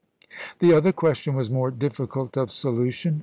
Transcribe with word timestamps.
The 0.57 0.73
other 0.73 0.91
question 0.91 1.35
was 1.35 1.51
more 1.51 1.69
difficult 1.69 2.35
of 2.35 2.49
solution. 2.49 3.19